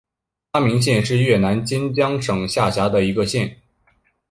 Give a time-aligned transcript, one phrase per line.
[0.53, 3.57] 安明县是越南坚江省下辖的一个县。